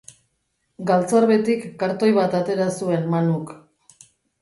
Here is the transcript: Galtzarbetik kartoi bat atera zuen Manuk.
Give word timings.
Galtzarbetik 0.91 1.69
kartoi 1.85 2.11
bat 2.19 2.41
atera 2.43 2.69
zuen 2.81 3.09
Manuk. 3.15 3.57